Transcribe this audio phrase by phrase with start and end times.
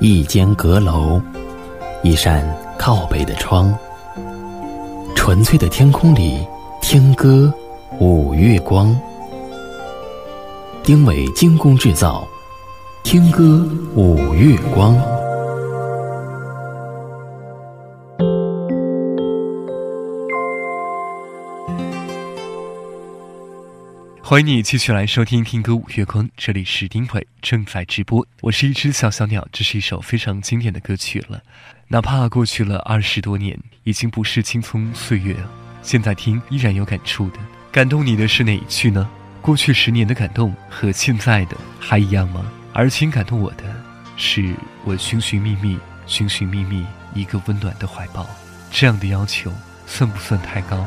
[0.00, 1.20] 一间阁楼，
[2.02, 2.44] 一扇
[2.78, 3.72] 靠北的窗。
[5.14, 6.44] 纯粹的天空里，
[6.80, 7.52] 听歌，
[8.00, 8.94] 舞月光。
[10.82, 12.26] 丁伟精工制造，
[13.04, 13.64] 听歌
[13.94, 14.96] 舞月光。
[24.32, 28.26] 欢迎你继续来收听《听歌五月光》，这里是丁伟正在直播。
[28.40, 31.42] 我是一只小小鸟，这是一首非常经典的歌曲了。
[31.88, 35.36] 哪怕过去了二十多年，已经不是青葱岁月，
[35.82, 37.38] 现在听依然有感触的。
[37.70, 39.06] 感动你的是哪一句呢？
[39.42, 42.50] 过去十年的感动和现在的还一样吗？
[42.72, 43.64] 而请感动我的，
[44.16, 44.54] 是
[44.86, 48.26] 我寻寻觅觅、寻寻觅觅一个温暖的怀抱。
[48.70, 49.52] 这样的要求
[49.86, 50.86] 算不算太高？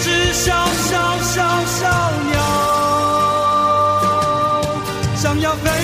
[0.00, 1.80] 只小小小小
[2.30, 2.36] 鸟，
[5.16, 5.81] 想要飞呀飞，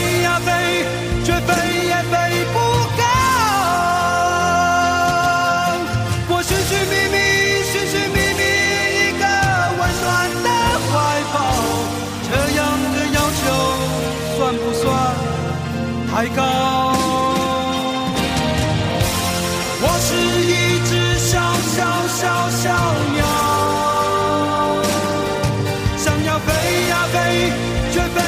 [27.99, 28.28] Je vais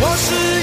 [0.00, 0.53] 我是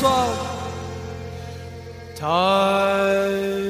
[0.00, 0.28] 算
[2.18, 3.65] 太？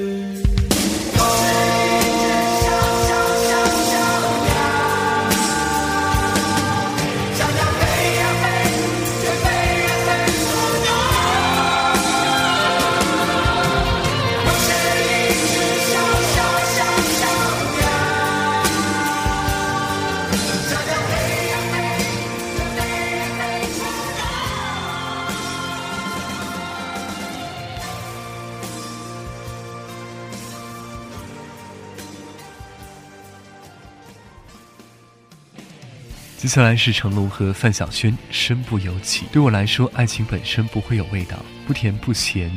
[36.47, 39.25] 接下来是成龙和范晓萱，身不由己。
[39.33, 42.49] 对我来说，爱情本身不会有味道，不甜不咸，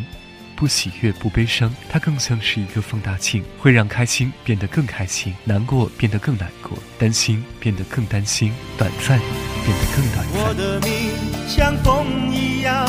[0.56, 9.18] 不喜悦不悲伤，它更像是一个放大镜，会让开心变得更开心，难过变得更难过，担心变得更担心，短暂
[9.65, 10.39] 变得更短暂。
[10.39, 12.88] 我的命像风一样，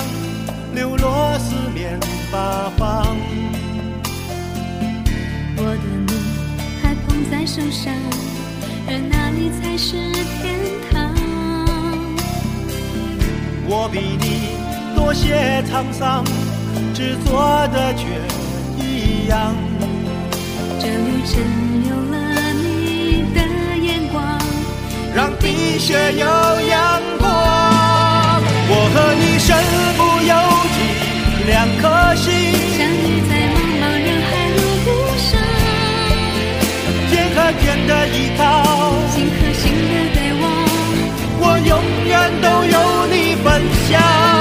[0.74, 1.98] 流落四面
[2.30, 3.16] 八方。
[5.56, 6.14] 我的命
[6.82, 7.90] 还捧在手上，
[8.86, 9.96] 而哪里才是
[10.42, 10.59] 天
[13.72, 14.50] 我比你
[14.96, 16.24] 多些沧桑，
[16.92, 18.02] 执着的却
[18.82, 19.54] 一样。
[20.80, 21.38] 这旅程
[21.86, 22.18] 有了
[22.52, 23.38] 你的
[23.78, 24.18] 眼光，
[25.14, 27.22] 让冰雪有阳光。
[28.72, 29.54] 我和你身
[29.94, 30.34] 不由
[30.74, 30.76] 己，
[31.46, 32.26] 两颗心
[32.74, 34.58] 相遇在茫茫人海路
[35.30, 35.30] 上，
[37.08, 38.42] 天和天的依靠，
[39.14, 40.50] 心和心的对望。
[41.42, 41.70] 我永
[42.08, 42.12] 远
[42.42, 42.89] 都有你
[43.42, 44.39] 分享。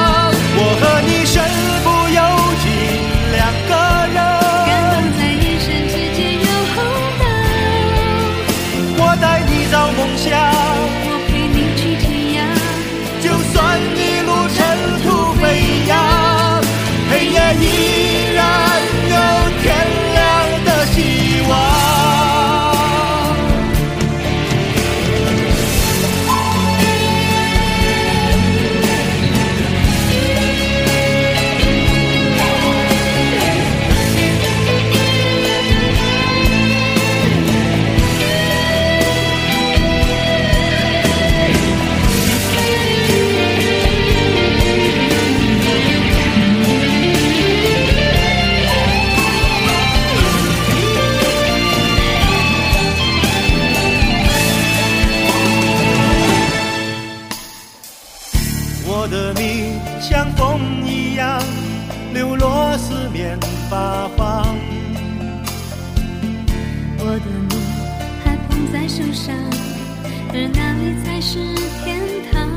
[70.31, 71.39] 而哪里才是
[71.83, 71.87] 天
[72.31, 72.47] 堂？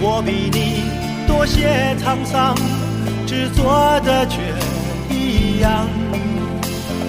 [0.00, 0.56] 我比你
[1.26, 2.54] 多些沧桑，
[3.26, 4.38] 执着的却
[5.10, 5.88] 一样。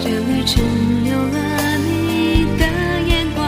[0.02, 0.64] 这旅程
[1.06, 1.38] 有了
[1.78, 2.66] 你的
[3.08, 3.46] 眼光，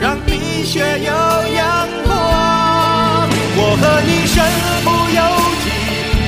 [0.00, 1.10] 让冰雪有
[1.54, 2.12] 阳光。
[3.56, 4.34] 我和你身
[4.84, 4.88] 不
[5.18, 5.20] 由
[5.64, 5.66] 己，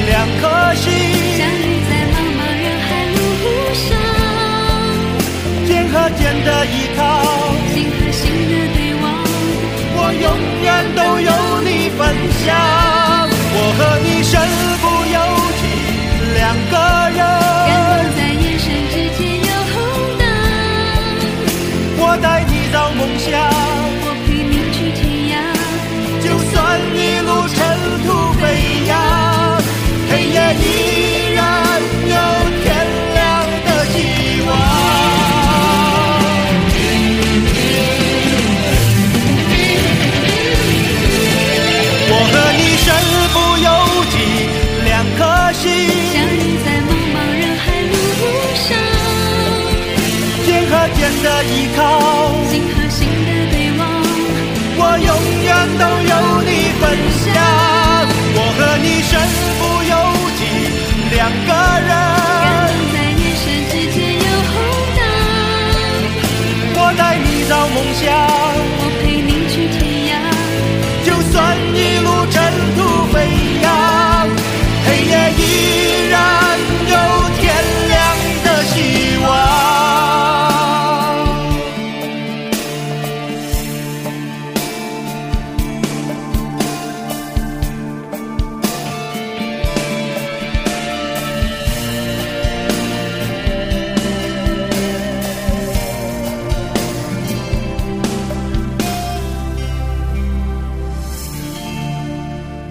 [0.08, 0.42] 两颗
[0.74, 0.82] 心
[1.38, 3.16] 相心遇在茫茫人海路
[3.86, 3.86] 上，
[5.66, 7.00] 肩和肩的依靠，
[10.94, 11.30] 都有
[11.62, 12.00] 你分
[12.44, 12.44] 享。
[13.58, 14.32] 我和你身
[14.82, 14.84] 不
[15.14, 15.16] 由
[15.60, 15.62] 己，
[16.34, 16.74] 两个
[17.16, 17.24] 感
[17.68, 17.74] 人。
[18.02, 19.74] 动在眼神之间有红
[20.18, 20.22] 灯，
[21.98, 23.32] 我带你到梦想，
[24.02, 25.00] 我陪你去天
[25.32, 25.34] 涯。
[26.22, 26.54] 就算
[26.94, 26.96] 一
[51.46, 51.80] 依靠，
[52.50, 53.80] 心和心的对望。
[54.78, 55.08] 我永
[55.46, 55.48] 远
[55.78, 56.12] 都有
[56.42, 56.50] 你
[56.80, 56.84] 分
[57.22, 57.24] 享。
[58.38, 59.10] 我和你身
[59.58, 59.92] 不由
[60.36, 60.40] 己，
[61.14, 61.50] 两个感
[61.82, 61.90] 人。
[62.66, 64.54] 动在眼神之间有红
[64.96, 65.00] 灯，
[66.76, 68.04] 我带你找梦想，
[68.78, 69.78] 我陪你去天
[70.10, 70.14] 涯。
[71.06, 71.34] 就算
[71.74, 71.76] 一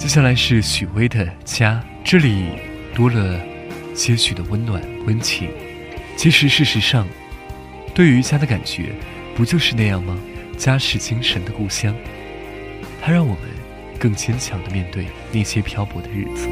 [0.05, 2.45] 接下来是许巍的家，这里
[2.93, 3.39] 多了
[3.95, 5.50] 些许的温暖温情。
[6.15, 7.07] 其实事实上，
[7.95, 8.91] 对于家的感觉，
[9.35, 10.15] 不就是那样吗？
[10.57, 11.95] 家是精神的故乡，
[13.01, 13.39] 它让我们
[13.97, 16.47] 更坚强的面对那些漂泊的日子。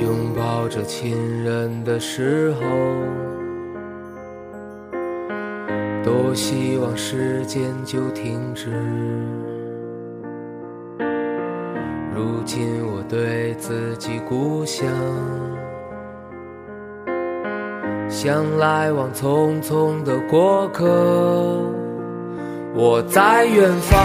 [0.00, 2.62] 拥抱着亲人的时候，
[6.02, 9.61] 多希望时间就停止。
[12.22, 14.86] 如今我对自己故乡，
[18.08, 20.84] 像来往匆匆的过客，
[22.74, 24.00] 我在远方，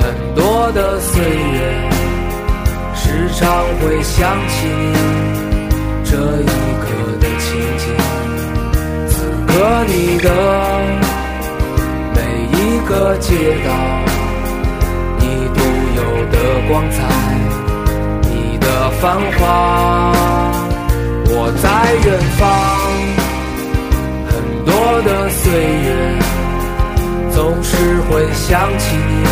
[0.00, 1.90] 很多的岁月，
[2.92, 4.96] 时常会想起你
[6.02, 6.46] 这一
[6.82, 6.86] 刻
[7.20, 7.46] 的情
[7.78, 7.84] 景。
[9.06, 9.14] 此
[9.46, 9.52] 刻
[9.86, 10.26] 你的
[12.16, 12.18] 每
[12.50, 12.58] 一
[12.88, 13.30] 个街
[13.64, 13.70] 道，
[16.32, 16.36] 的
[16.68, 16.96] 光彩，
[18.22, 18.66] 你的
[19.00, 19.02] 繁
[19.38, 19.40] 华。
[21.34, 21.68] 我在
[22.04, 22.06] 远
[22.38, 22.40] 方，
[24.26, 24.32] 很
[24.64, 24.70] 多
[25.02, 25.88] 的岁月。
[27.34, 27.70] 总是
[28.02, 29.24] 会想起你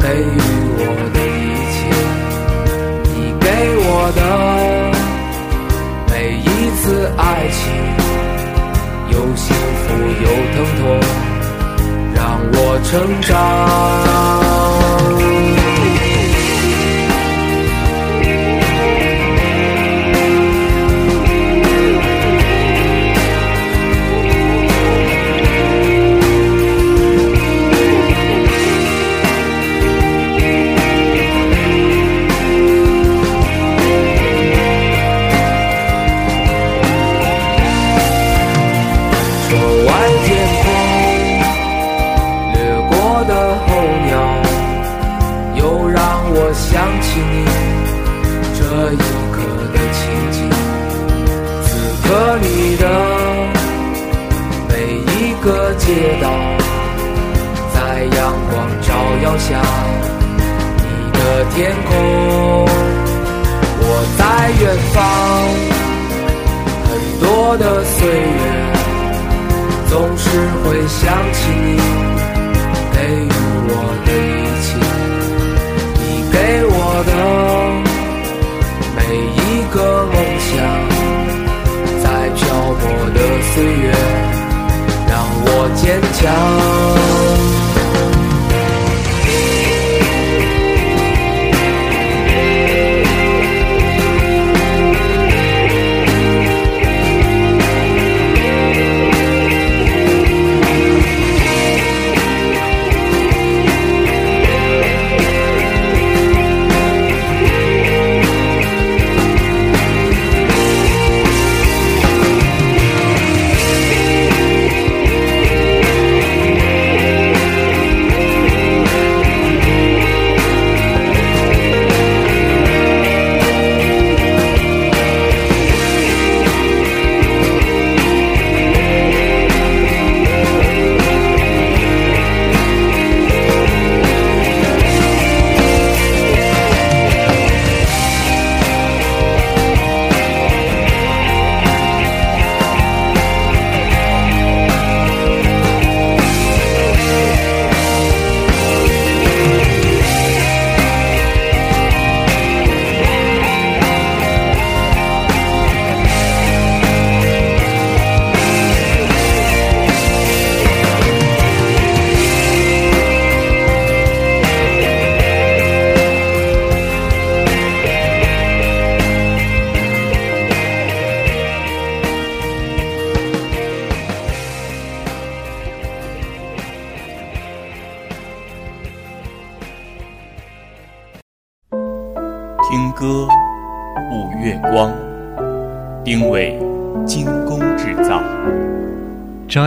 [0.00, 0.38] 给予
[0.78, 0.80] 我
[1.12, 1.42] 的一
[1.74, 1.76] 切，
[3.02, 3.46] 你给
[3.80, 4.20] 我的
[6.08, 6.46] 每一
[6.76, 6.82] 次
[7.16, 7.60] 爱情，
[9.10, 9.44] 有幸
[9.82, 9.84] 福
[10.22, 10.82] 有疼痛，
[12.14, 12.22] 让
[12.52, 13.32] 我成长。
[67.44, 68.72] 多的岁月
[69.90, 70.30] 总是
[70.64, 71.76] 会想起你
[72.94, 73.28] 给予
[73.68, 73.72] 我
[74.06, 74.66] 的一切
[76.00, 76.34] 你给
[76.64, 76.74] 我
[77.04, 77.12] 的
[78.96, 78.98] 每
[79.36, 79.38] 一
[79.74, 80.50] 个梦想
[82.02, 82.40] 在漂
[82.80, 82.82] 泊
[83.12, 83.18] 的
[83.52, 83.84] 岁月
[85.06, 85.12] 让
[85.44, 85.46] 我
[85.76, 85.84] 坚
[86.14, 87.73] 强。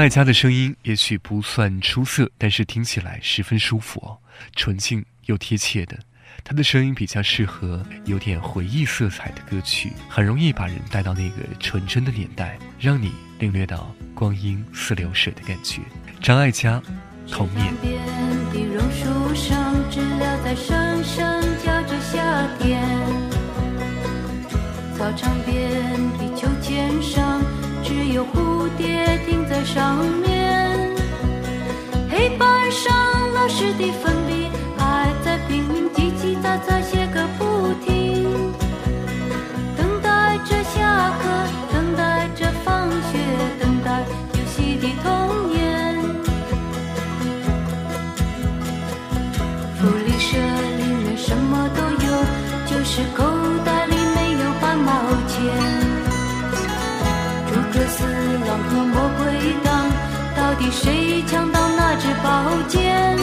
[0.08, 4.18] 张艾嘉的声音也许不算出色，但是听起来十分舒服哦，
[4.56, 6.00] 纯净又贴切的。
[6.46, 15.82] 她的声音比较适合有点回忆色彩的歌曲，很容易把人带到那个纯真的年代，让你领略到光阴似流水的感觉。
[16.22, 16.82] 张艾嘉，
[17.30, 17.74] 童年。
[24.98, 27.42] 操场边的秋千上，
[27.84, 28.24] 只有
[29.08, 30.94] 蝴蝶停在上面。
[32.10, 32.94] 黑板上
[33.34, 38.52] 老师的粉笔还在拼命叽叽喳喳写个不停。
[39.78, 41.30] 等待着下课，
[41.72, 43.18] 等待着放学，
[43.62, 45.56] 等待游戏的童年。
[49.80, 50.38] 福利社
[50.78, 52.12] 里面什么都有，
[52.66, 53.24] 就是口
[53.64, 53.72] 袋
[60.72, 63.18] 谁抢到那支宝剑？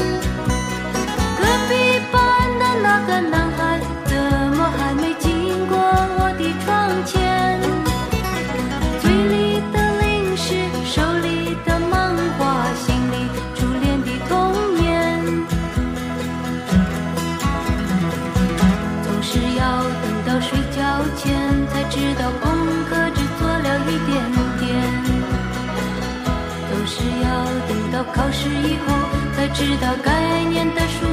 [28.44, 28.94] 考试以后
[29.34, 31.03] 才知道该念的书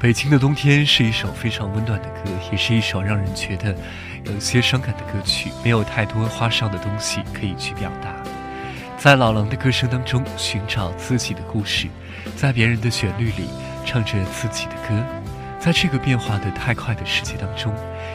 [0.00, 3.76] 北京的冬天是一首非常温暖的歌，也是一首让人觉得
[4.24, 8.14] 有些伤感的歌曲，没有太多花哨的东西可以去表达。
[8.96, 11.88] 在老狼的歌声当中寻找自己的故事，
[12.36, 13.50] 在别人的旋律里
[13.84, 15.04] 唱着自己的歌，
[15.60, 17.74] 在这个变化的太快的世界当中，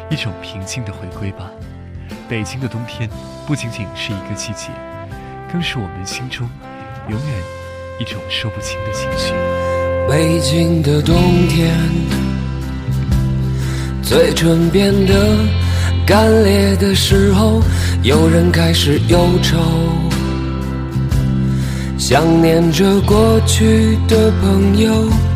[0.10, 1.52] 一种平静的回归吧。
[2.30, 3.10] 北京的冬天
[3.46, 4.70] 不仅仅是一个季节，
[5.52, 6.50] 更是我们心中
[7.10, 7.40] 永远
[8.00, 9.34] 一种说不清的情绪。
[10.08, 11.16] 北京的冬
[11.48, 11.78] 天，
[14.02, 15.38] 嘴唇变得
[16.08, 17.62] 干裂的时候，
[18.04, 19.58] 有人开始忧愁，
[21.98, 25.33] 想念着过去的朋友。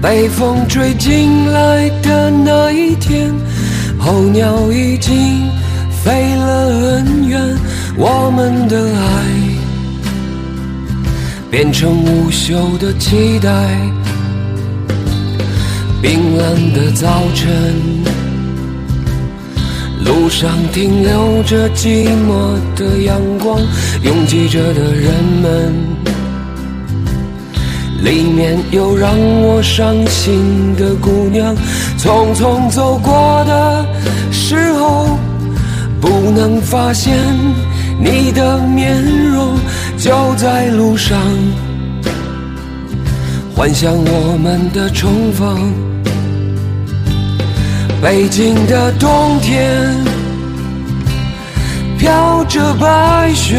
[0.00, 3.32] 被风吹进来的那一天，
[3.98, 5.48] 候鸟已经
[5.90, 6.66] 飞了
[7.02, 7.40] 很远，
[7.96, 9.08] 我们的爱。
[11.50, 13.50] 变成无休的期待。
[16.00, 17.48] 冰冷的早晨，
[20.04, 23.58] 路上停留着寂寞的阳光，
[24.02, 25.74] 拥挤着的人们，
[28.02, 29.10] 里面有让
[29.42, 31.54] 我伤心的姑娘，
[31.98, 33.86] 匆匆走过的
[34.30, 35.18] 时候，
[36.00, 37.16] 不能发现
[37.98, 39.56] 你的面容。
[39.98, 41.18] 就在路上，
[43.52, 45.72] 幻想我们的重逢。
[48.00, 49.92] 北京的冬天，
[51.98, 53.58] 飘着白雪，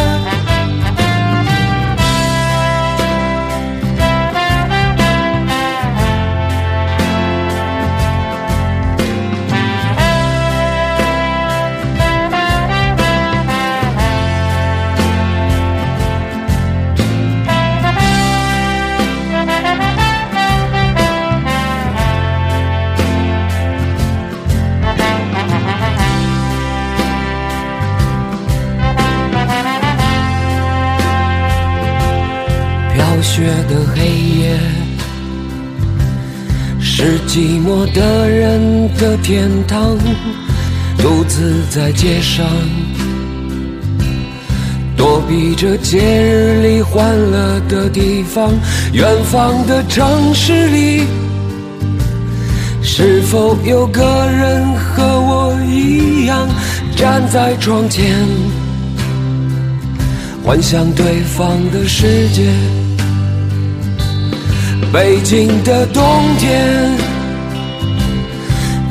[39.23, 39.97] 天堂。
[40.97, 42.45] 独自在街上，
[44.95, 48.51] 躲避着节日里欢乐的地方，
[48.93, 51.03] 远方的城市里，
[52.83, 56.47] 是否有个人和我一样
[56.95, 58.15] 站在窗前，
[60.43, 62.43] 幻想对方的世界？
[64.93, 66.03] 北京的冬
[66.37, 66.91] 天，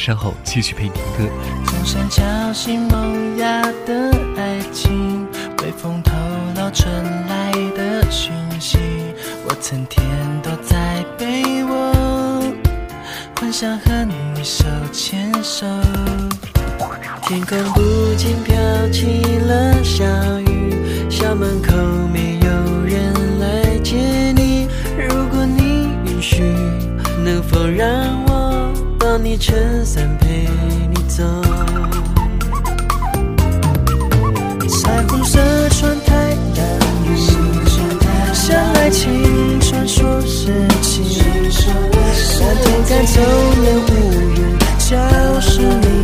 [0.00, 1.30] 稍后继续陪你听歌。
[1.66, 2.22] 钟声敲
[2.54, 5.28] 醒萌芽的爱情，
[5.62, 6.12] 微风透
[6.56, 6.90] 露传
[7.28, 8.78] 来的讯息。
[9.44, 10.02] 我曾天
[10.42, 12.42] 躲在被窝，
[13.38, 15.66] 幻想和你手牵手。
[17.24, 18.56] 天空不禁飘
[18.90, 20.02] 起了小
[20.40, 21.76] 雨，校门口
[22.10, 22.48] 没有
[22.86, 24.66] 人来接你。
[24.96, 26.42] 如果你允许，
[27.22, 28.29] 能否让我
[29.10, 30.46] 抱你撑伞陪
[30.88, 31.24] 你走？
[34.68, 36.14] 彩虹色穿太
[36.54, 36.64] 阳
[37.04, 37.08] 雨，
[38.32, 41.02] 像爱情传说时期，
[42.38, 43.90] 那天赶走了乌
[44.36, 44.94] 云，教
[45.40, 45.99] 室里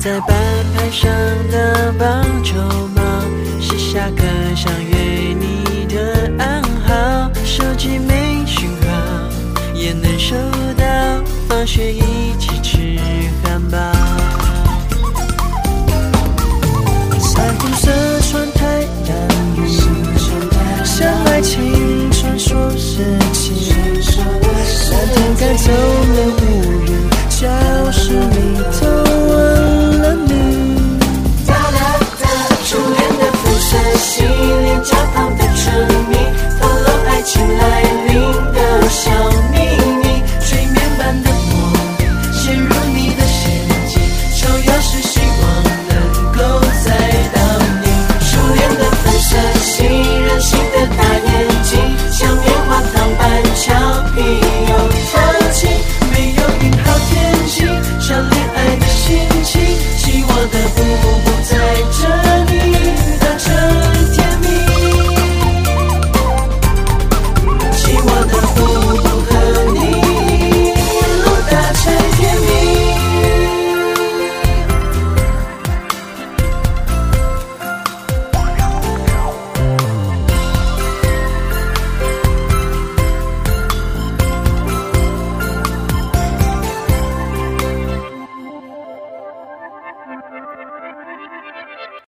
[0.00, 0.32] 在吧
[0.74, 1.10] 台上
[1.50, 2.56] 的棒球
[2.96, 3.02] 帽，
[3.60, 4.24] 写下刻
[4.56, 4.96] 想约
[5.38, 7.30] 你的暗号。
[7.44, 8.88] 手机没信号，
[9.74, 10.34] 也能收
[10.78, 10.84] 到
[11.46, 11.92] 放学。
[11.92, 12.00] 一
[12.38, 12.98] 起吃
[13.44, 13.76] 汉堡，
[17.20, 17.90] 彩虹色
[18.22, 19.12] 窗台，倒
[19.66, 23.70] 影向爱情传说时期。
[24.00, 26.42] 夏天赶走了乌
[26.86, 26.88] 云，
[27.28, 28.99] 教室里走。
[37.60, 38.14] 在你
[38.54, 39.29] 的笑。